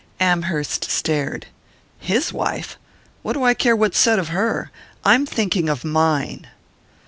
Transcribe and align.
Amherst 0.19 0.89
stared. 0.89 1.45
"His 1.99 2.33
wife? 2.33 2.79
What 3.21 3.33
do 3.33 3.43
I 3.43 3.53
care 3.53 3.75
what's 3.75 3.99
said 3.99 4.17
of 4.17 4.29
her? 4.29 4.71
I'm 5.05 5.27
thinking 5.27 5.69
of 5.69 5.85
mine!" 5.85 6.47